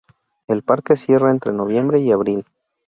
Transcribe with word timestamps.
El 0.47 0.63
parque 0.63 0.97
cierra 0.97 1.29
entre 1.29 1.53
noviembre 1.53 1.99
y 1.99 2.11
abril. 2.11 2.47